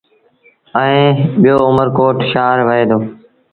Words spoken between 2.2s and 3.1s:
شآهر وهي دو۔